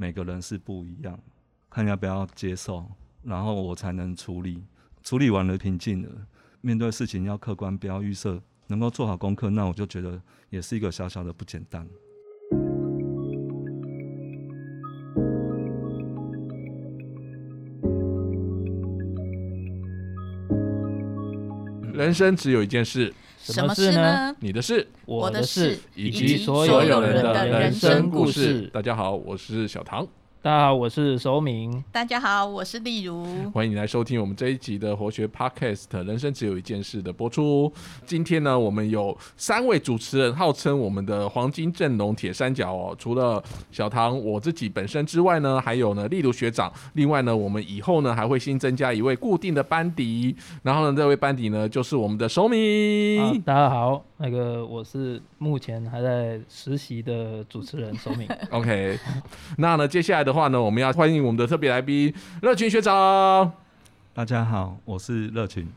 [0.00, 1.20] 每个人是不一样，
[1.68, 2.86] 看要不要接受，
[3.22, 4.64] 然后我才能处理。
[5.02, 6.08] 处理完了平静了，
[6.62, 10.18] 面对事情要客观，不要预设，能够做好功课，那我就觉得
[10.48, 11.86] 也是一个小小的不简单。
[21.92, 23.12] 人生只有一件事，
[23.50, 24.34] 什么事呢？
[24.40, 28.70] 你的事，我的事，以及所有人的人生故事。
[28.72, 30.06] 大家好，我是小唐。
[30.42, 31.84] 大家好，我是守明。
[31.92, 33.26] 大家好，我是丽如。
[33.50, 37.70] 欢迎你来收听我们这一集的活学 Podcast《人生只有一件事》的播出。
[38.06, 42.96] 今天呢，我们有三位主持人，号称我们的黄金阵容铁三角哦。
[42.98, 46.72] 除了小唐我自己本身之外呢，还有呢丽如学长。
[46.94, 50.34] 另外呢，我们以后呢还会新增加一位固定的班底。
[50.62, 53.38] 然后呢，这位班底呢就是我们的守明。
[53.42, 58.26] 大家好，那个我是目前还在实习的主持人守明。
[58.50, 58.98] OK，
[59.58, 60.29] 那呢接下来的。
[60.30, 63.50] 的话呢，我们要欢迎我们的特别来宾乐群学长。
[64.14, 65.68] 大家好，我是乐群。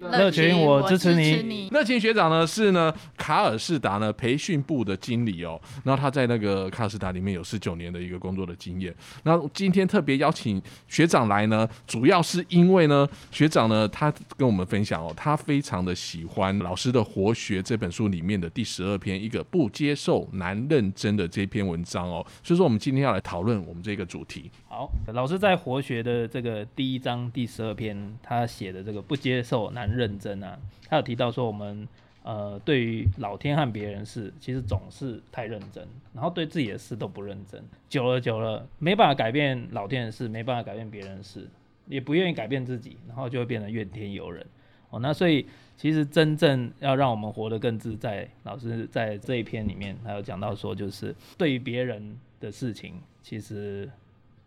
[0.00, 1.68] 乐群，我支持你。
[1.70, 8.94] 乐群学长呢是呢卡尔士达呢培训部的经理哦，然后他在那个卡尔士达里面有十九年的一个工作的经验。
[9.22, 24.50] 那今天特别邀请学长来呢，主要是因为呢学长呢他跟我们分享哦，他非常的喜欢老师的《活学》这本书里面的第十二篇一个不接受难认真的这篇文章哦，所以说我们今天要来讨论我们这个主题。
[24.68, 29.83] 好，老师在《活学》的这个第一章第十二篇，他写的这个不接受难。
[29.88, 31.86] 很认真啊，他有提到说，我们
[32.22, 41.48] 呃对于老天和别人事，其实总是太认真，然后对自己的事都不认真，久了久了，没办法改变老天的事，没办法改变别人的事，
[41.86, 44.44] 也不愿意改变自己，然后就会变得怨天尤人。
[44.90, 45.44] 哦，那所以
[45.76, 53.90] 其实真正要让我们活得更自在，老师在这一篇里面，还有讲到说，就是对于别人的事情，其实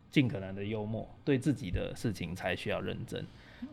[0.09, 3.25] 尽可能的幽默，对自己的事情才需要认真。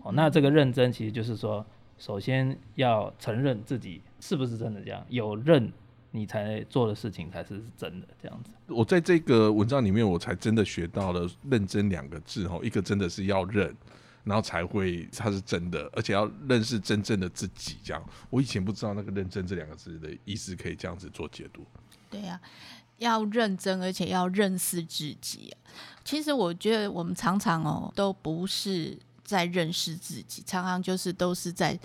[0.03, 1.65] 哦，那这个认真其实就是说，
[1.99, 5.73] 首先要承认自己是不是真的这样，有认
[6.11, 8.51] 你才做的事情才是真的这样子。
[8.69, 13.75] 我在这个文章里面，我才真的学到了“认真”两个字哦，一个真的是要认，
[14.23, 17.77] 然后才会它是真的，而且要认识真正的自己。
[17.83, 21.65] 这样，我以前不知道那个“认真”这两个字的意思可以这样子做解读。
[22.09, 22.41] 对呀，
[22.99, 25.53] 要认真，而且要认识自己。
[26.05, 28.99] 其实我觉得我们常常哦，都不是。
[29.25, 31.79] 在认识自己，常常就是都是在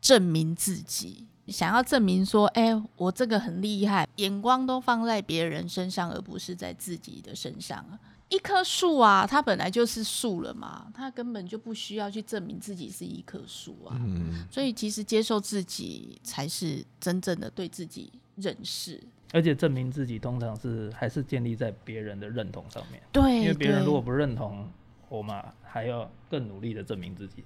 [0.00, 7.98] 证明自己，想要证明说，哎，我这个很厉害，眼光都放在别人身上，而不是在自己的身上啊。
[8.30, 13.96] 一棵树啊，它本来就是树了嘛，它根本就不需要去证明自己是一棵树啊。
[14.00, 19.00] 嗯，所以其实接受自己才是真正的对自己认识，
[19.32, 23.00] 而且证明自己通常是还是建立在别人的认同上面。
[23.12, 24.68] 对，因为别人如果不认同。
[25.08, 27.44] 我们还要更努力的证明自己，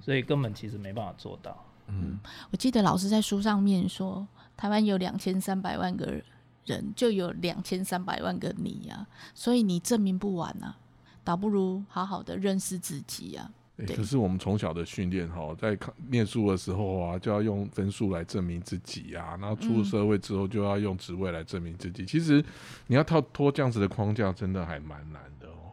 [0.00, 1.64] 所以根本其实没办法做到。
[1.86, 2.18] 嗯，
[2.50, 4.26] 我记得老师在书上面说，
[4.56, 6.20] 台湾有两千三百万个
[6.66, 10.76] 人，就有两千三百万个你呀，所以你证明不完啊，
[11.24, 13.50] 倒不如好好的认识自己呀。
[13.94, 22.04] 可是我们从小的训练哈，在考念书的时候啊，就要用分数来证明自己啊，然后出了社会之后就要用职位来证明自己。
[22.04, 22.44] 其实
[22.88, 25.22] 你要跳脱这样子的框架，真的还蛮难。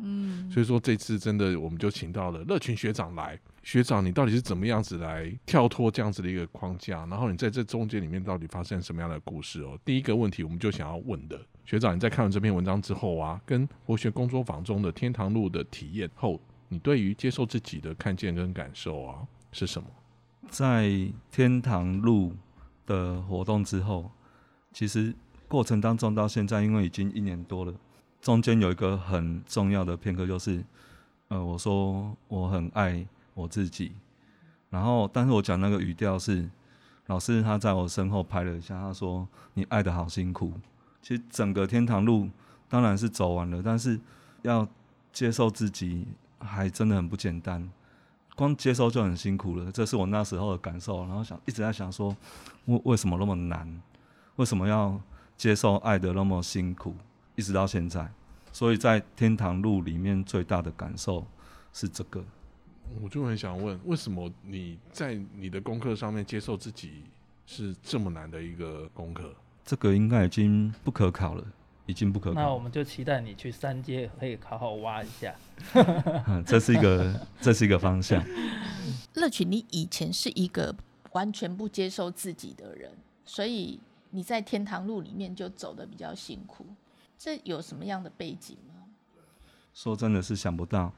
[0.02, 7.06] 嗯，所以说这次真的我们就请到了乐群学长来，学长你到底是怎么样子来跳脱这样子的一个框架？
[7.06, 9.78] 然后你在这中间里面到底发生什么样的故事哦？
[9.84, 16.40] 第一个问题我们就想要问的，学长你在看完这篇文章之后啊，跟活学工作坊中的天堂路的体验后。
[16.68, 19.20] 你对于接受自己的看见跟感受啊
[19.52, 19.88] 是什么？
[20.50, 20.90] 在
[21.32, 22.34] 天堂路
[22.88, 24.10] 的活动之后，
[24.74, 25.14] 其实
[25.48, 27.74] 过程当中到现在，因为已经一年多了，
[28.26, 30.66] 中间有一个很重要的片刻，就是
[31.28, 33.06] 呃，我说我很爱
[33.36, 33.92] 我自己，
[34.72, 36.50] 然后但是我讲那个语调是
[37.06, 40.54] 老师他在我身后拍了一下，他说你爱的好辛苦。
[41.04, 42.28] 其实整个天堂路
[42.68, 44.00] 当然是走完了，但是
[44.42, 44.68] 要
[45.14, 46.08] 接受自己。
[46.38, 47.68] 还真的很不简单，
[48.36, 49.72] 光接受就很辛苦了。
[49.72, 52.16] 这是我那时候的感受，然后想一直在想说，
[52.66, 53.82] 为为什么那么难？
[54.36, 55.00] 为什么要
[55.38, 56.94] 接受爱的那么辛苦？
[57.36, 58.10] 一直到现在，
[58.52, 61.26] 所以在天堂路里面最大的感受
[61.74, 62.24] 是这个。
[63.02, 67.04] 我就很想问，为什么你在你的功课上面接受自己
[67.46, 69.34] 是这么难的一个功课？
[69.64, 71.46] 这个应该已经不可考了。
[71.88, 72.42] 已经不可考。
[72.42, 75.36] 那我们就期待你去三阶可以好好挖一下。
[76.44, 78.26] 这是一个， 这是一个方向。
[79.14, 80.76] 乐群，你以前是一个
[81.12, 82.90] 完全不接受自己的人，
[83.24, 83.80] 所以
[84.10, 86.66] 你在天堂路里面就走的比较辛苦。
[87.18, 88.74] 这有什么样的背景吗？
[89.74, 90.94] 说真的是想不到，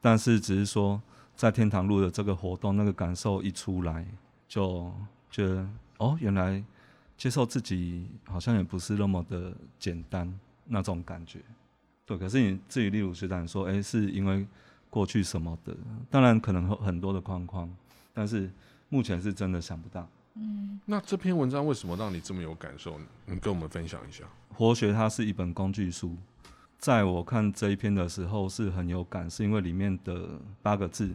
[0.00, 1.00] 但是只是说
[1.34, 4.06] 在天堂路的这个活动，那个感受一出来，
[4.46, 4.92] 就
[5.30, 5.66] 觉得
[5.98, 6.62] 哦，原来
[7.16, 11.40] 接受自己好像也不是那么的简单那种感觉。
[12.04, 14.46] 对，可是你至于例如学长说，哎，是因为
[14.90, 15.76] 过去什么的，
[16.10, 17.70] 当然可能有很多的框框，
[18.12, 18.50] 但是
[18.88, 20.08] 目前是真的想不到。
[20.40, 22.98] 嗯，那这篇文章为什么让你这么有感受？
[23.26, 24.24] 你跟我们分享一下。
[24.54, 26.16] 活学它是一本工具书，
[26.78, 31.12] 在我看这一篇的时候是很有感，是因为里面的八个字，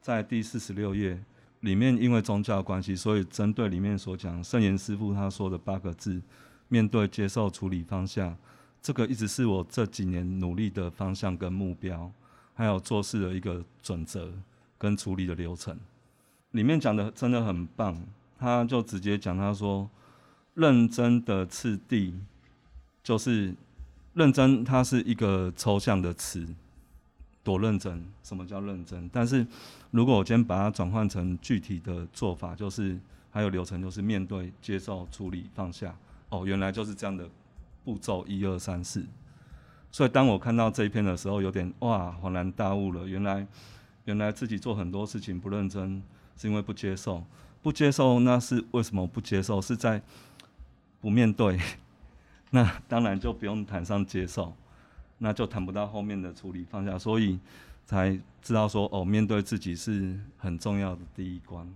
[0.00, 1.18] 在第四十六页
[1.60, 6.20] 里面，因为宗教关系，所以针对里面所讲圣严师傅他说的八个字，
[6.68, 8.36] 面对、接受、处理方向，
[8.82, 12.10] 这个一直是我这几年努力的方向跟目标，
[12.54, 14.32] 还有做事的一个准则
[14.76, 15.78] 跟处理的流程。
[16.50, 18.00] 里面讲的真的很棒，
[18.44, 19.88] 他就直接讲他说，
[20.52, 22.14] 认真的次第。
[23.02, 23.54] 就是
[24.14, 26.46] 认真，它是一个抽象的词，
[27.42, 28.02] 多认真？
[28.22, 29.06] 什么叫认真？
[29.12, 29.46] 但是
[29.90, 32.98] 如果我今天把它转换成具体的做法，就是
[33.30, 35.94] 还有流程，就是面对、接受、处理、放下。
[36.30, 37.28] 哦，原来就是这样的
[37.84, 39.04] 步骤，一二三四。
[39.92, 43.06] 所以当我看到这一篇的时候，有点哇，恍然大悟了。
[43.06, 43.46] 原来，
[44.06, 46.02] 原来自己做很多事情不认真，
[46.38, 47.22] 是因为不接受。
[47.64, 49.58] 不接受，那是为什么不接受？
[49.58, 50.02] 是在
[51.00, 51.58] 不面对。
[52.52, 54.54] 那当然就不用谈上接受，
[55.16, 57.38] 那就谈不到后面的处理放下，所以
[57.86, 61.66] 才知道说哦，面对自己是很重要的第一关，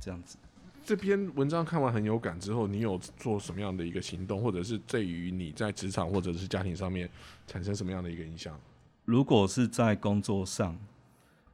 [0.00, 0.36] 这样子。
[0.84, 7.08] 这篇文章看完很有感之后，你有做什么样的一个行动，或者是对于你在职场或者是家庭上面
[7.46, 8.58] 产生什么样的一个影响？
[9.04, 10.76] 如果是在工作上，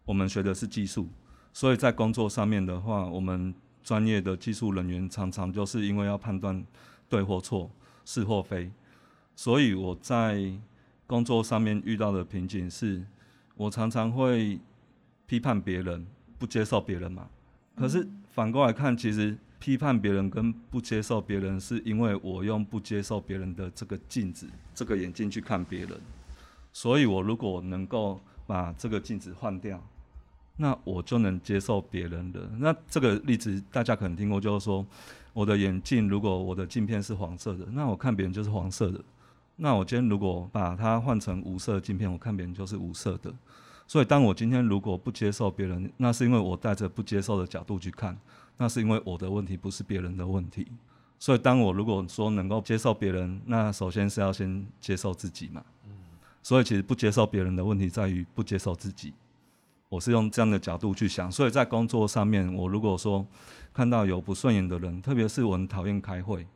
[0.07, 1.07] 我们学的是技术，
[1.53, 3.55] 所以在工作上面的话，我们
[3.85, 6.65] 专业的技术人员常常就是因为要判断
[7.09, 7.71] 对或错。
[8.07, 8.71] 是或非，
[9.35, 10.53] 所以我在
[11.07, 13.03] 工作上面遇到的瓶颈是，
[13.57, 14.61] 我常常会
[15.25, 16.07] 批判别人，
[16.39, 17.27] 不接受别人嘛。
[17.75, 25.99] 可是反过来看，其实批判别人跟不接受别人，是因为我用不接受别人的这个镜子、这个眼镜去看别人。
[26.75, 29.83] 所以我如果能够把这个镜子换掉，
[30.57, 32.49] 那我就能接受别人的。
[32.59, 34.85] 那这个例子大家可能听过，就是说。
[35.35, 39.01] 我的眼镜，如果我的镜片是黄色的，那我看别人就是黄色的。
[39.57, 43.35] 那我今天如果把它换成无色镜片，我看别人就是无色的。
[43.89, 48.17] 所以，当我今天如果不接受别人，那是因为我带着不接受的角度去看，
[48.59, 50.69] 那是因为我的问题不是别人的问题。
[51.19, 55.65] 所以，当我如果说能够接受别人，那首先是要先接受自己嘛。
[56.45, 59.13] 所以，其实不接受别人的问题在于不接受自己。
[59.89, 63.25] 我是用这样的角度去想，所以在工作上面，我如果说
[63.73, 66.47] 看到有不顺眼的人，特别是我很讨厌开会，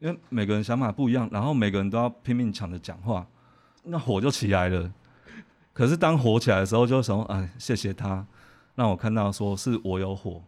[0.00, 3.26] 因为每个人想法不一样，然后每个人都要拼命抢着讲话，
[3.84, 4.92] 那火就起来了。
[5.72, 8.26] 可是当火起来的时候，就说：“哎，谢谢他，
[8.74, 10.42] 让我看到说是我有火，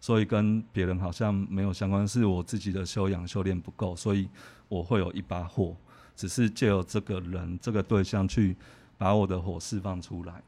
[0.00, 4.26] 所以跟别人好像没有相关，是我自己的修养修炼不够，所以
[4.68, 5.76] 我会有一把火，
[6.16, 8.56] 只是借由这个人这个对象去
[8.96, 10.42] 把我的火释放出来。”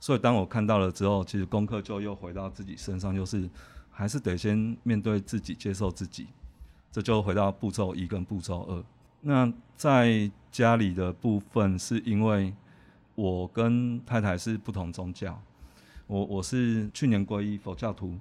[0.00, 3.50] 所以当我看到了之后，其实功课就又回到自己身上，就是
[3.90, 6.28] 还是得先面对自己，接受自己。
[6.92, 8.84] 这就回到步骤一跟步骤二。
[9.22, 12.54] 那在家里的部分，是因为
[13.16, 15.42] 我跟太太是不同宗教，
[16.06, 18.16] 我我是去年皈依佛教徒，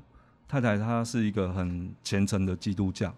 [0.47, 3.13] 太太她是一个很虔诚的基督教，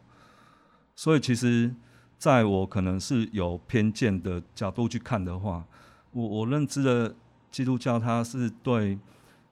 [0.97, 1.73] 所以其实
[2.17, 5.65] 在我可能是有偏见的角度去看的话，
[6.11, 7.15] 我我认知的。
[7.51, 8.97] 基督教它是对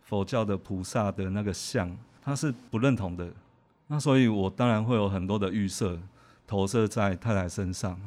[0.04, 3.30] 佛教的菩萨的那个像，他是不认同的。
[3.88, 5.98] 那所以，我当然会有很多的预设
[6.46, 8.00] 投射在太太身上。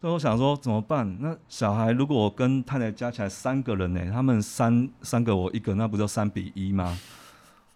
[0.00, 1.16] 所以我想说，怎么办？
[1.20, 4.10] 那小孩如果我跟太太加起来三个人呢？
[4.12, 6.98] 他们三三个我一个，那不就三比一吗？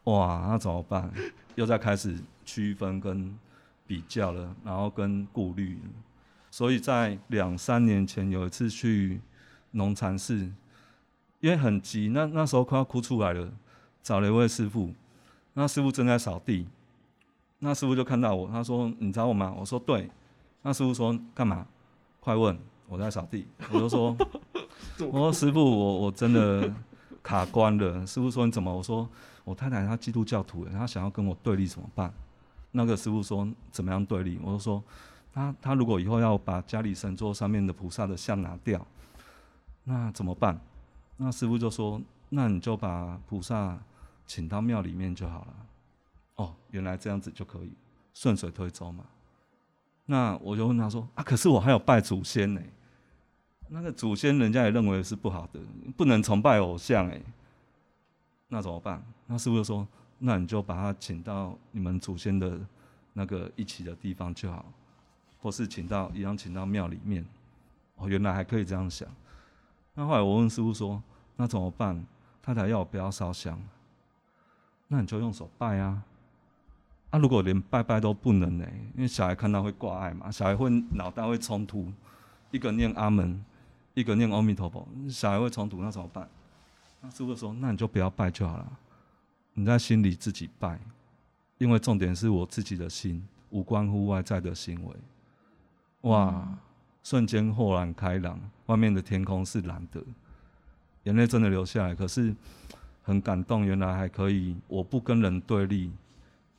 [0.04, 1.10] 哇，那怎么办？
[1.56, 3.36] 又在开始区分跟
[3.86, 5.78] 比较了，然后跟顾虑。
[6.50, 9.20] 所以在两三年前有一次去
[9.72, 10.50] 农禅寺。
[11.40, 13.50] 因为很急，那那时候快要哭出来了，
[14.02, 14.92] 找了一位师傅，
[15.54, 16.66] 那师傅正在扫地，
[17.58, 20.10] 那师傅就看到我，他说：“你找我吗？”我说：“对。”
[20.62, 21.66] 那师傅说：“干嘛？”
[22.20, 22.58] 快问！
[22.86, 24.14] 我在扫地，我就说
[25.10, 26.70] ：“我说师傅，我我真的
[27.22, 29.08] 卡关了。”师傅说：“你怎么？”我说
[29.44, 32.12] ：“我太太她基督教徒，她想要跟我对立怎么办？”
[32.72, 34.82] 那个师傅说：“怎么样对立？”我就说
[35.32, 38.86] ：“他他如果以后要把家里神桌上面的菩萨的像拿掉，
[39.84, 40.60] 那怎么办？”
[41.22, 42.00] 那师傅就说
[42.30, 43.78] ：“那你就把菩萨
[44.26, 45.54] 请到庙里面就好了。”
[46.36, 47.70] 哦，原来这样子就可以
[48.14, 49.04] 顺水推舟嘛。
[50.06, 52.60] 那我就问他说：“啊，可是我还有拜祖先呢。”
[53.68, 55.60] 那个祖先人家也认为是不好的，
[55.94, 57.20] 不能崇拜偶像哎，
[58.48, 59.04] 那怎么办？
[59.26, 59.86] 那师傅就说，
[60.18, 62.58] 那你就把他请到你们祖先的
[63.12, 64.64] 那个一起的地方就好，
[65.38, 67.22] 或是请到一样请到庙里面。
[67.96, 69.06] 哦，原来还可以这样想。
[69.92, 71.02] 那后来我问师傅说，
[71.40, 72.04] 那怎么办？
[72.42, 73.58] 太太要我不要烧香，
[74.88, 76.02] 那你就用手拜啊。
[77.08, 78.66] 啊，如果连拜拜都不能呢？
[78.94, 81.90] 因为小孩看到会挂碍嘛，小孩会脑袋会冲突，
[82.50, 83.42] 一个念阿门，
[83.94, 86.28] 一个念阿弥陀佛，小孩会冲突，那怎么办？
[87.00, 88.72] 那师傅说，那你就不要拜就好了，
[89.54, 90.78] 你在心里自己拜，
[91.56, 94.94] 因为重点是我自己的心，无关乎外在的行为。
[96.02, 96.46] 哇，
[97.02, 100.04] 瞬间豁然开朗，外面的天空是蓝的，
[101.04, 102.34] 眼泪真的流下来，可是
[103.02, 105.90] 很感动，原来还可以，我不跟人对立。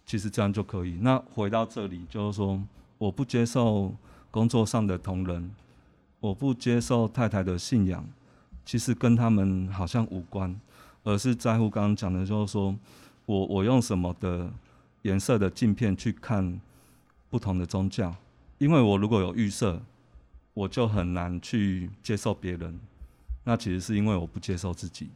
[0.04, 0.98] 其实这样就可以。
[1.00, 2.62] 那回到这里，就是说，
[2.98, 3.96] 我不接受
[4.30, 5.50] 工作上的同仁，
[6.20, 8.04] 我不接受太太的信仰，
[8.66, 10.60] 其实跟他们好像无关，
[11.04, 12.76] 而是在乎刚刚讲的，就是说
[13.26, 14.52] 我我用什么的
[15.04, 16.60] 颜色的镜片去看
[17.30, 18.14] 不同的宗教，
[18.58, 19.82] 因为我如果有预设，
[20.54, 22.78] 我就很难去接受别人。
[23.44, 25.10] 那其实是因为我不接受自己。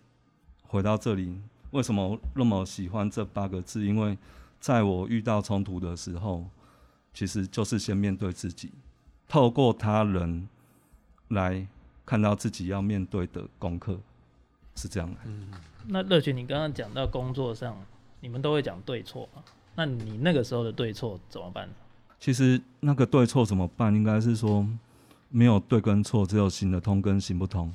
[0.63, 1.39] 回到这里，
[1.72, 3.86] 为什么那么喜欢这八个字？
[3.86, 4.17] 因为
[4.60, 6.46] 在我遇到冲突的时候，
[7.13, 8.72] 其实就是先面对自己，
[9.27, 10.48] 透过他人
[11.29, 11.65] 来
[12.05, 14.00] 看到自己要面对的功课，
[14.75, 15.17] 是这样的。
[15.25, 15.50] 嗯，
[15.88, 17.77] 那乐群，你刚刚讲到工作上，
[18.20, 19.44] 你们都会讲对错嘛？
[19.75, 21.70] 那你那个时候的对错怎么办？
[22.20, 23.94] 其实那个对错怎么办？
[23.94, 24.67] 应该是说
[25.29, 27.72] 没有对跟错，只有行得通跟行不通。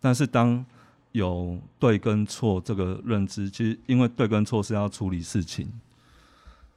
[0.00, 0.64] 但是当
[1.12, 5.70] 有对跟错这个认知，其实因为对跟错是要处理事情。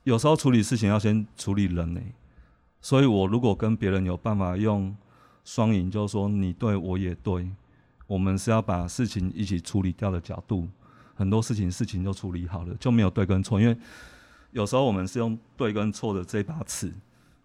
[0.04, 2.02] 有时候处理事情要先处理人呢，
[2.82, 4.94] 所以我如果跟别人有办法用
[5.46, 7.50] 双赢，就是说你对我也对，
[8.08, 10.68] 我们是要把事情一起处理掉的角度，
[11.16, 13.62] 很多事情事情就处理好了，就没有对跟错。
[13.62, 13.78] 因为
[14.52, 16.92] 有时候我们是用对跟错的这把尺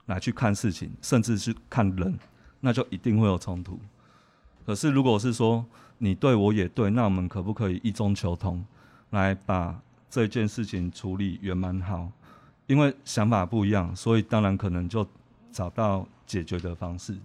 [0.06, 2.18] 来去看事情，甚至是看人，
[2.58, 3.78] 那就一定会有冲突。
[4.68, 5.64] 可是如果是说
[5.96, 8.62] 你对我也对，那我们可不可以一中求同，
[9.08, 12.12] 来把这件事情处理圆满好？
[12.66, 15.08] 因为想法不一样，所以当然可能就
[15.50, 17.16] 找到解决的方式。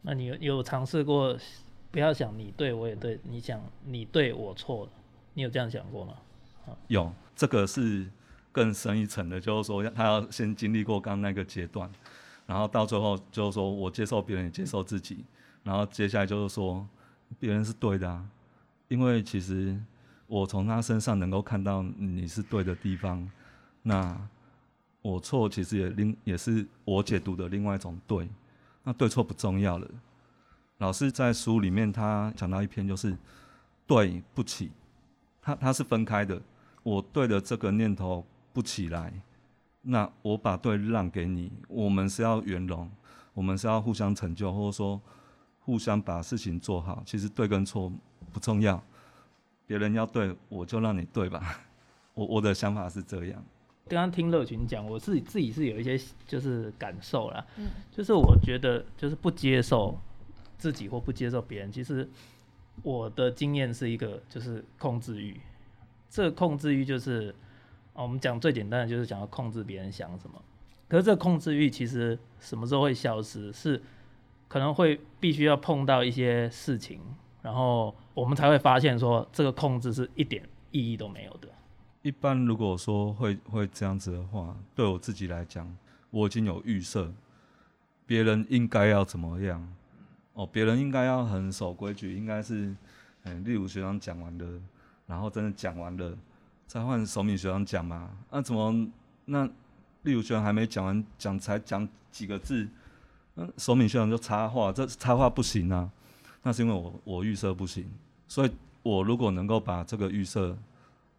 [0.00, 1.38] 那你有有尝试过
[1.92, 4.90] 不要想你对我也对，你想你对我错了，
[5.34, 6.14] 你有这样想过吗？
[6.88, 8.04] 有，这个是
[8.50, 11.88] 更深一层的，就是说他要先经历过刚那个阶段，
[12.44, 15.24] 然后到最后就是说我接受别人也接受自己，
[15.62, 16.86] 然后接下来就是说
[17.38, 18.24] 别人是对的，
[18.88, 19.78] 因为其实
[20.26, 23.30] 我从他身上能够看到你是对的地方，
[23.82, 24.16] 那。
[25.04, 28.28] 我错，其实也另也是我解读的另外一种对，
[28.84, 29.90] 那对错不重要了。
[30.78, 33.16] 老师在书里面他讲到一篇，就是
[33.84, 34.70] 对不起，
[35.40, 36.40] 他他是分开的。
[36.84, 39.12] 我对的这个念头不起来，
[39.80, 42.88] 那我把对让给你，我们是要圆融，
[43.34, 45.00] 我们是要互相成就，或者说
[45.64, 47.02] 互相把事情做好。
[47.06, 47.92] 其实对跟错
[48.32, 48.82] 不重要，
[49.66, 51.60] 别人要对，我就让你对吧。
[52.14, 53.42] 我我的想法是这样。
[53.88, 59.98] 刚刚听乐群讲，我自己自己是有一些就是感受啦，嗯，就是我觉得就是不接受
[60.56, 62.08] 自己或不接受别人，其实
[62.82, 65.38] 我的经验是一个就是控制欲，
[66.08, 67.34] 这个控制欲就是
[67.92, 70.40] 我们讲最简单的就是想要控制别人想什么，
[70.88, 73.52] 可是这控制欲其实什么时候会消失？
[73.52, 73.82] 是
[74.52, 77.00] 可能会必须要碰到一些事情，
[77.40, 81.48] 然后我们才会发现说这个控制是一点意义都没有的。
[82.02, 85.74] 一般如果说会会这样子的话，对我自己来讲，
[86.10, 87.10] 我已经有预设，
[88.04, 89.66] 别人应该要怎么样，
[90.34, 92.76] 哦，别人应该要很守规矩，应该是，
[93.22, 94.60] 嗯，例如学长讲完了，
[95.06, 96.14] 然后真的讲完了，
[96.66, 98.86] 再换守敏学长讲嘛，那怎么
[99.24, 99.46] 那
[100.02, 102.68] 例如学长还没讲完，讲才讲几个字，
[103.34, 105.90] 那守敏学长就插话，这插话不行啊，
[106.42, 107.90] 那是因为我我预设不行，
[108.28, 108.50] 所以
[108.82, 110.56] 我如果能够把这个预设。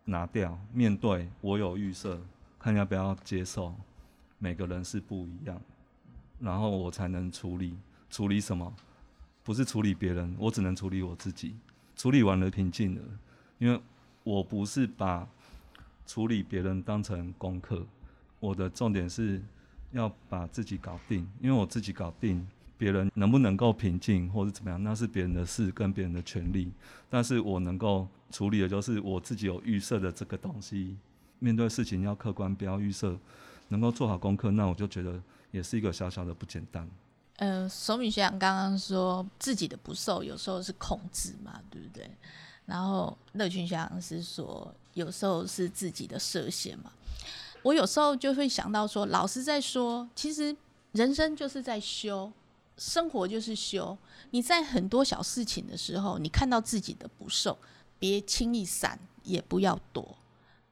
[0.06, 2.20] 拿掉，面对我有预设，
[2.60, 3.74] 看要不要接受。
[4.38, 5.62] 每个人是不一样，
[6.42, 7.78] 然后我才能处理。
[8.10, 8.74] 处理什么？
[9.46, 11.56] 不是处理别人，我只能处理我自己。
[11.96, 13.02] 处理完了，平静了，
[13.60, 13.80] 因为
[14.26, 15.26] 我不是把
[16.06, 17.86] 处理别人当成功课。
[18.42, 19.42] 我的重点是
[19.94, 22.46] 要把自己搞定，因为我自己搞定，
[22.78, 26.72] 别人能不能够平静或者怎么样，那是别人的事，跟别人的权利。
[27.10, 28.08] 但是我能够。
[28.32, 30.98] 处理的就是我自己有预设的这个东西，
[31.38, 33.16] 面对事情要客观，不要预设，
[33.68, 35.22] 能够做好功课，那我就觉得
[35.52, 36.90] 也是一个小小的不简单。
[37.36, 42.10] 呃，手米学长刚刚说自己的不受有时候是控制嘛，对不对？
[42.66, 46.92] 然后乐群学长是说有时候是自己的设限嘛。
[47.64, 50.56] 我有时候就会想到说，老师在说，其实
[50.92, 52.32] 人生就是在修，
[52.78, 53.98] 生活就是修。
[54.32, 57.58] 你在很多小事情的时候，你看到自己的不受，
[57.98, 60.18] 别轻易闪，也不要躲。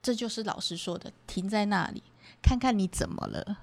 [0.01, 2.03] 这就是老师说的，停在那里，
[2.41, 3.57] 看看你怎么了。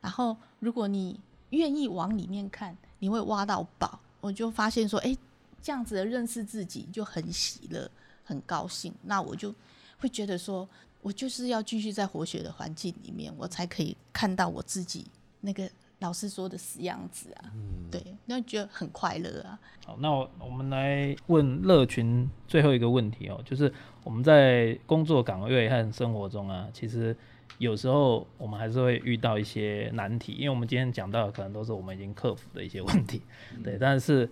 [0.00, 1.20] 然后，如果你
[1.50, 4.00] 愿意往里面看，你会挖到宝。
[4.20, 5.16] 我就发现说，哎，
[5.60, 7.90] 这样子的认识自己就很喜乐，
[8.24, 8.94] 很高兴。
[9.02, 9.54] 那我就
[9.98, 10.68] 会觉得说，
[11.02, 15.06] 我就是要继续在活血的环境里面，我才可以看到我自己
[15.40, 15.68] 那个
[16.00, 17.50] 老师说的死样子啊。
[17.54, 19.58] 嗯对，那觉得很快乐啊。
[19.84, 23.72] 好，那我我们来问乐群最后一个问题哦，就是
[24.04, 27.16] 我们在工作岗位和生活中啊，其实。
[27.58, 33.20] 有时候我们还是会遇到一些难题，因为我们今天讲到的可能都是我们已经克服的一些问题，
[33.62, 33.76] 对。
[33.78, 34.26] 但是，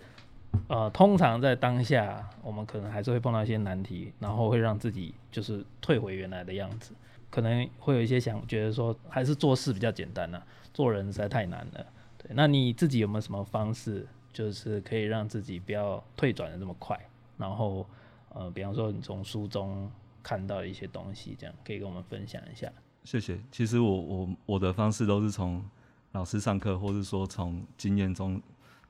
[0.67, 6.91] 呃，通常在当下，我们可能还是会碰到一些难题，然后会让自己就是退回原来的样子，
[7.29, 10.41] 可能会有一些想觉得说，还是做事比较简单呐，
[10.73, 11.85] 做人实在太难了。
[12.17, 16.99] 对，那你自己有没有什么方式，就是可以让自己不要退转的这么快？
[17.37, 17.85] 然后，
[18.33, 19.89] 呃，比方说你从书中
[20.21, 22.71] 看到一些东西，这样可以跟我们分享一下。
[23.03, 23.39] 谢谢。
[23.51, 25.63] 其实我我我的方式都是从
[26.11, 28.39] 老师上课，或是说从经验中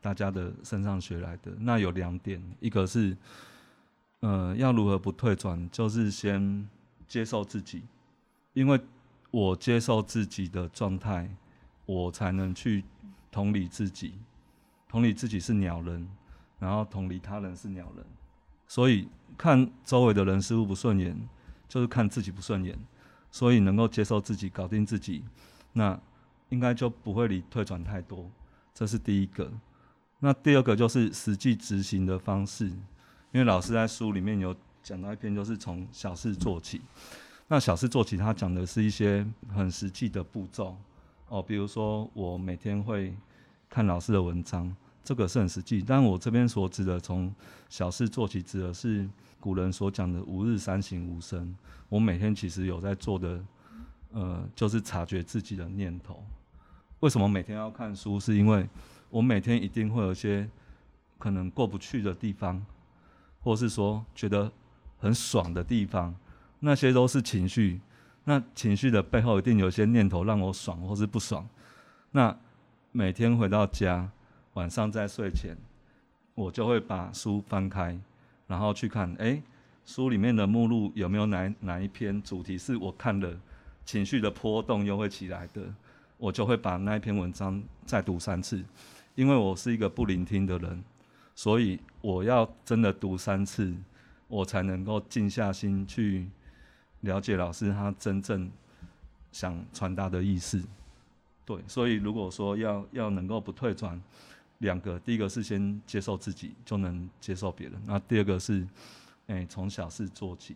[0.01, 1.51] 大家的身上学来的。
[1.59, 3.15] 那有两点，一个是，
[4.21, 6.67] 呃，要如何不退转，就是先
[7.07, 7.83] 接受自己，
[8.53, 8.79] 因为
[9.31, 11.29] 我接受自己的状态，
[11.85, 12.83] 我才能去
[13.31, 14.13] 同理自己。
[14.87, 16.07] 同理自己是鸟人，
[16.57, 18.05] 然后同理他人是鸟人。
[18.67, 21.15] 所以看周围的人事物不顺眼，
[21.67, 22.77] 就是看自己不顺眼。
[23.31, 25.23] 所以能够接受自己，搞定自己，
[25.73, 25.99] 那
[26.49, 28.27] 应该就不会离退转太多。
[28.73, 29.51] 这是第一个。
[30.19, 36.81] 那第二个就是实际执行的方式，因为老师在书里面有讲到一篇，就是从小事做起。
[37.47, 40.77] 那小事做起，他讲的是一些很实际的步骤
[41.29, 43.15] 哦，比如说我每天会
[43.69, 45.81] 看老师的文章，这个是很实际。
[45.81, 47.33] 但我这边所指的从
[47.69, 51.55] 小事做起，指的是古人所讲的“吾日三省吾身”。
[51.89, 53.43] 我每天其实有在做的，
[54.11, 56.23] 呃，就是察觉自己的念头。
[56.99, 58.19] 为什么每天要看书？
[58.19, 58.67] 是因为
[59.09, 60.49] 我每天一定会有些
[61.17, 62.65] 可能过不去的地方，
[63.41, 64.51] 或是说觉得
[64.97, 66.15] 很爽的地方，
[66.59, 67.81] 那些都是情绪。
[68.25, 71.47] 那情绪的背后一定有些念头让我爽或是不爽。
[72.11, 72.37] 那
[72.91, 74.09] 每天回到家，
[74.53, 75.57] 晚上在睡前，
[76.35, 77.99] 我就会把书翻开，
[78.47, 79.41] 然后去看，哎。
[79.85, 83.35] 书里面的目录有没有哪哪一篇主题是我看了
[83.85, 85.63] 情绪的波动又会起来的，
[86.17, 88.63] 我就会把那一篇文章再读三次，
[89.19, 90.81] 因为我是一个不聆听的人，
[91.35, 93.73] 所以我要真的读三次，
[94.29, 96.25] 我才能够静下心去
[97.01, 98.49] 了解老师他真正
[99.33, 100.63] 想传达的意思。
[101.43, 104.01] 对，所以如果说要要能够不退转，
[104.59, 108.65] 两个，第一个是先接受自己，就能接受别人，那第二个是。
[109.31, 110.55] 哎，从小事做起，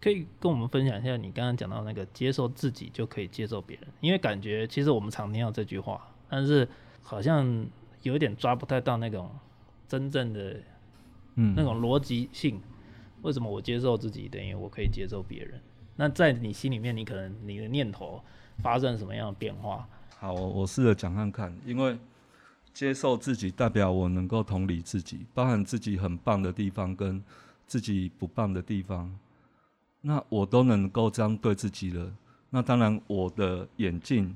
[0.00, 6.66] 可以跟我们分享一下你刚刚讲到那个接受自己就可以接受别人，因为感觉其实我们常听到这句话，但是
[7.02, 7.44] 好像
[8.08, 9.30] 有一点抓不太到那种
[9.86, 10.60] 真正的，
[11.36, 12.60] 嗯，那种逻辑性。
[13.22, 15.60] 为什么我接受自己等于我可以接受别人？
[15.96, 18.22] 那在你心里面，你可能你的念头
[18.58, 19.88] 发生什么样的变化？
[20.18, 21.98] 好，我我试着讲看看，因为
[22.72, 27.22] 接受自己代表我能够同理自己，包含自己很棒的地方跟。
[27.68, 29.14] 自己不棒的地方，
[30.00, 32.10] 那我都能够这样对自己了。
[32.48, 34.34] 那当然，我的眼镜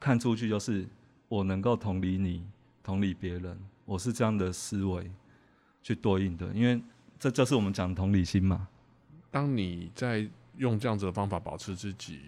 [0.00, 0.88] 看出去就是
[1.28, 2.42] 我能够同理你，
[2.84, 3.58] 同理别人。
[3.84, 5.10] 我是这样的思维
[5.82, 6.80] 去对应的，因为
[7.18, 8.68] 这就是我们讲同理心嘛。
[9.32, 10.24] 当你在
[10.58, 12.20] 用这样子的方法保持自己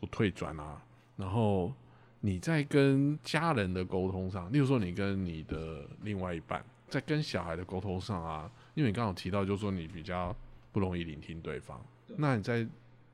[0.00, 0.82] 不退转啊，
[1.16, 1.72] 然后
[2.20, 8.50] 你在跟家人的沟通上，例如说你跟你的另外一半在跟小孩的沟通上啊。
[8.74, 10.34] 因为你刚好提到，就是说你比较
[10.70, 11.84] 不容易聆听对方。
[12.16, 12.66] 那你在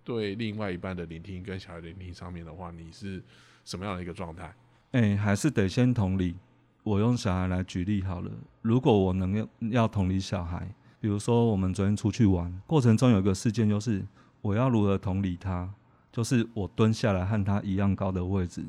[0.05, 3.23] 对另外一半的聆听跟小孩聆听上面的话，你是
[3.65, 4.55] 什么样的一个状态？
[4.93, 6.35] 哎，还是得先同理。
[6.85, 8.31] 我用小孩来举例好了。
[8.63, 14.07] 如果我能要要同理小孩，比如说我们昨天出去玩过程中有一个事件，就是
[14.41, 15.69] 我要如何同理他，
[16.13, 18.63] 就是我蹲下来和他一样高的位置，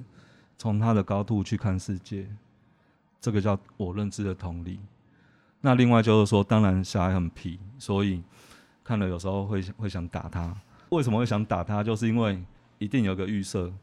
[0.58, 2.28] 从他的高度去看世界，
[3.22, 4.80] 这个叫我认知的同理。
[5.62, 8.24] 那另外就是说，当然小孩很皮，所以
[8.84, 10.56] 看了有时候会会想打他。
[10.90, 11.84] 为什么会想打他？
[11.84, 12.42] 就是因为
[12.78, 13.74] 一定有个预设，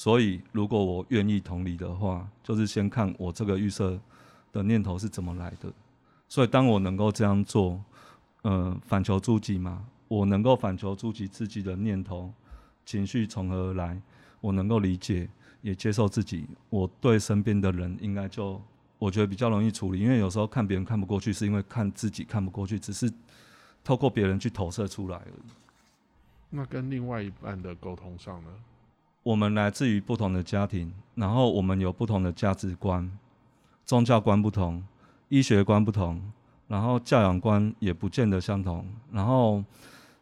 [0.00, 4.00] 所以如果我愿意同理的话，就是先看我这个预设
[4.50, 5.70] 的念头是怎么来的。
[6.26, 7.78] 所以当我能够这样做，
[8.44, 12.32] 嗯、反求诸己嘛，我能够反求诸己自己的念头、
[12.86, 14.00] 情绪从何而来，
[14.40, 15.28] 我能够理解，
[15.60, 18.58] 也接受自己，我对身边的人应该就
[18.98, 23.12] 我觉得比较容易处理，因为有时候看别人看不过去，是因为看自己看不过去，只是
[23.84, 25.50] 透过别人去投射出来而已。
[26.48, 28.48] 那跟另外一半的沟通上呢？
[29.22, 33.10] 我们来自于不同的家庭，然后我们有不同的价值观、
[33.84, 34.82] 宗教观不同、
[35.28, 36.32] 医学观不同，
[36.68, 39.62] 然后教养观也不见得相同，然后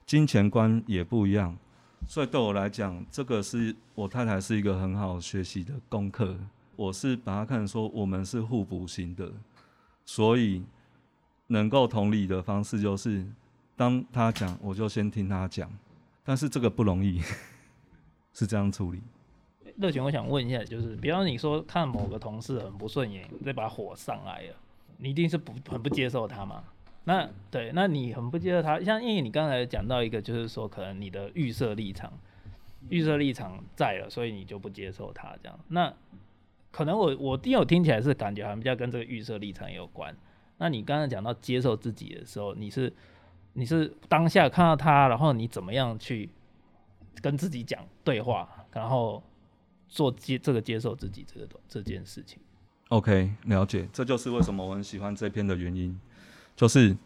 [0.05, 1.57] 金钱观也不一样。
[2.09, 6.37] 所以对我来讲，这个是我太太是一个很好学习的功课。
[6.75, 9.33] 我是把它看成说，我们是互补型的，
[10.05, 10.63] 所以
[11.49, 13.27] 能够同理的方式就是，
[13.77, 15.71] 当他讲，我就先听他讲，
[16.25, 17.21] 但是这个不容易。
[18.33, 19.01] 是这样处理。
[19.77, 24.55] 乐群，我想问一下，就是比方你说看某个同事很不顺眼，这把火上来了，
[24.97, 26.65] 你一定是不很不接受他嘛？
[27.05, 32.13] 那对，那你很不接受他，像因为你刚才讲到一个，就是说可能你的预设立场，
[32.89, 35.59] 预设立场在了，所以你就不接受他这样。
[35.69, 35.95] 那
[36.71, 40.15] 可能我我听有听起来是感觉好像比较跟这个预设立场有关。
[40.59, 42.93] 那你刚才讲到接受自己的时候，你是
[43.53, 46.29] 你是当下看到他，然后你怎么样去
[47.21, 49.23] 跟自己讲对话，然后
[49.89, 52.39] 做接这个接受自己这个这件事情。
[52.89, 55.99] OK，了解，这就是为什么我很喜欢这篇的原因，
[56.57, 56.97] 就是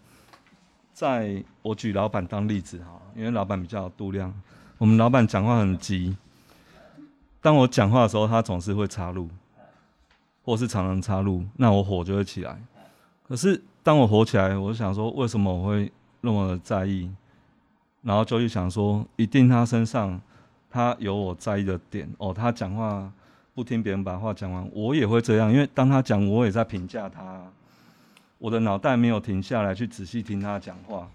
[0.92, 4.32] 在我举老板当例子哈，因为老板比较有度量，
[4.78, 6.16] 我们老板讲话很急，
[7.40, 9.28] 当我讲话的时候，他总是会插入，
[10.44, 12.62] 或是常常插入，那我火就会起来。
[13.26, 17.10] 可是当我火起来，我想说，为什么我会那么在意？
[18.02, 20.20] 然后就去想说，一定他身上
[20.70, 23.12] 他有我在意的点哦，他讲话。
[23.54, 27.44] 不听别人把话讲完，我也会这样，因为当他讲，我也在评价他，
[28.38, 31.06] 我的脑袋没有停下来去仔细听他讲话，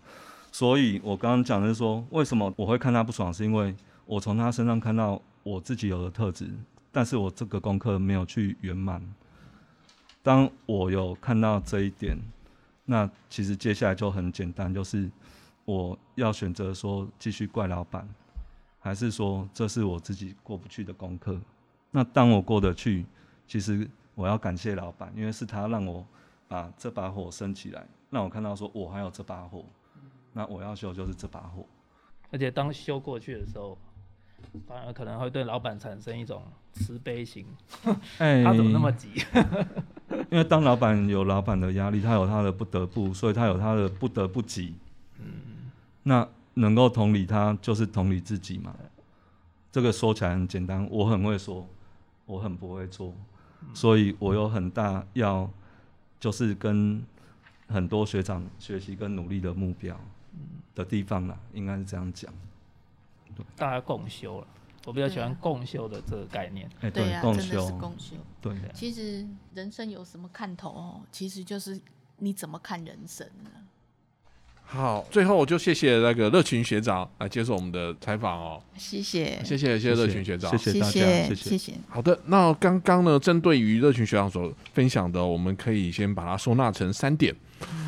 [0.52, 6.48] 所以我刚刚讲的是说，为什么我会看他不爽，是因为我从他身上看到我自己有的特质，
[6.92, 9.02] 但是我这个功课没有去圆满。
[10.22, 12.16] 当我有看到这一点，
[12.86, 15.10] 那其实接下来就很简单，就是
[15.68, 18.08] 我要选择说继续怪老板，
[18.80, 21.38] 还是说这是我自己过不去的功课。
[21.92, 23.06] 那当我过得去，
[23.46, 26.08] 其实我要感谢老板，因为是他让我
[26.48, 29.66] 把这把火升起来，让我看到说我还有这把火，
[30.32, 31.66] 那我要修就是这把火。
[32.32, 33.78] 而且当修过去的时候，
[34.66, 37.46] 反而可能会对老板产生一种慈悲心，
[38.20, 39.10] 哎他怎么那么急？
[40.32, 44.74] 因为当老板有老板的压力，他有他的不得不，所以他有他的不得不急。
[46.08, 48.74] 嗯，那能够同理他，就是同理自己嘛。
[49.72, 51.68] 这个说起来很简单，我很会说，
[52.26, 53.14] 我很不会做，
[53.74, 55.48] 所以我有很大要
[56.20, 57.04] 就是跟
[57.68, 60.00] 很多学长学习跟努力的目标
[60.74, 62.34] 的地方啦，应该是这样讲。
[63.56, 64.48] 大家共修了，
[64.86, 66.68] 我比较喜欢共修的这个概念。
[66.82, 68.16] 哎、对呀、共真的是修，共修。
[68.42, 71.02] 对，其实人生有什么看头哦？
[71.12, 71.80] 其实就是
[72.18, 73.52] 你怎么看人生呢？
[74.70, 81.74] 好，最后我就谢谢那个热群学长来接受我们的采访哦，谢谢，谢谢谢谢乐群学长，谢谢大家，谢谢谢谢。
[81.88, 87.34] 好的，那刚刚呢，针对于热群学长所分享的，我们可以先把它收纳成三点。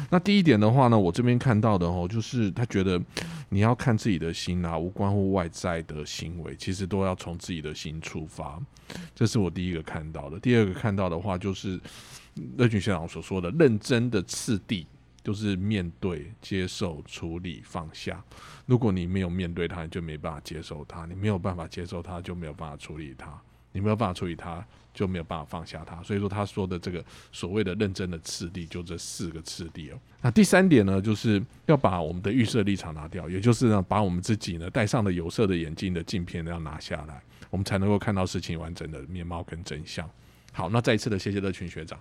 [0.10, 3.00] 那第一点的话呢，我这边看到的哦，就是他觉得
[3.50, 8.58] 你要看自己的心啊，无关乎外在的行为，其实都要从自己的心出发。
[9.14, 10.40] 这是我第一个看到的。
[10.40, 11.78] 第二个看到的话，就是
[12.58, 14.88] 热群学长所说的认真的次第。
[15.24, 18.24] 就是面对、接受、处理、放下。
[18.66, 23.28] 如果你没有面对它，你就没办法接受它；你没有办法接受它，就没有办法处理它；
[23.72, 26.02] 你没有办法处理它，就没有办法放下它。
[26.04, 30.00] 所以说，他说的这个所谓的认真的次第，就这四个次第哦。
[30.22, 40.10] 那第三点呢，就是要把我们的预设立场拿掉，也就是呢，把我们自己呢戴上的有色的眼镜的镜片要拿下来，我们才能够看到事情完整的面貌跟真相。
[40.52, 42.00] 好，那再一次的谢谢乐群学长。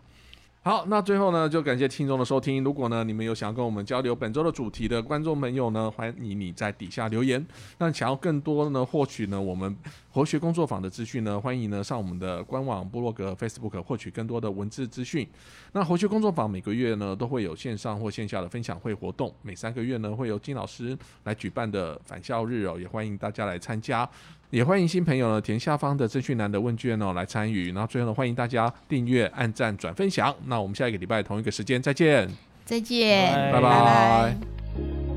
[0.68, 2.62] 好，那最后呢，就感谢听众的收听。
[2.62, 7.42] 如果呢，你们有想要跟我们交流本周的主题的观众朋友呢，欢迎你在底下留言。
[7.78, 9.74] 那想要更多呢，获取呢我们
[10.10, 15.26] 活学工作坊的资讯呢，欢迎呢上我们的官网、部落格、Facebook 获取更多的文字资讯。
[15.72, 24.06] 那活学工作坊每个月呢都会有线上或线下的分享会活动，每三个月呢会有金老师来举办的返校日哦，也欢迎大家来参加。
[24.50, 30.34] 也欢迎新朋友呢填下方的资讯栏的问卷哦来参与，然后最后呢欢迎大家订阅、按赞、转分享。
[30.46, 32.28] 那我们下一个礼拜同一个时间再见。
[32.64, 35.07] 再见，拜拜拜